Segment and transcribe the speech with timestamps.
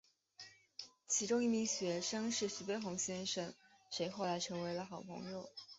[1.07, 3.53] 其中一名学生是徐悲鸿先生
[3.91, 5.47] 谁后来成了好朋友。